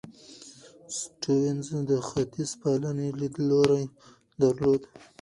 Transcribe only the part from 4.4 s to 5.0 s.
درلود.